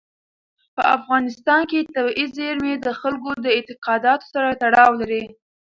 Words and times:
په 0.75 0.81
افغانستان 0.97 1.61
کې 1.69 1.87
طبیعي 1.93 2.25
زیرمې 2.37 2.73
د 2.85 2.87
خلکو 2.99 3.29
د 3.45 3.47
اعتقاداتو 3.57 4.25
سره 4.33 4.49
تړاو 4.63 4.91
لري. 5.01 5.23